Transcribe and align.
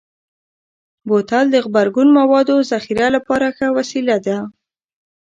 بوتل 1.07 1.45
د 1.51 1.55
غبرګون 1.65 2.07
موادو 2.19 2.55
ذخیره 2.71 3.07
لپاره 3.15 3.45
ښه 3.57 3.67
وسیله 3.77 4.17
ده. 4.25 4.37